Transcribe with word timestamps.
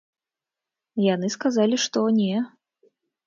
Яны 1.13 1.27
сказалі, 1.35 1.75
што 1.85 1.99
не. 2.19 2.41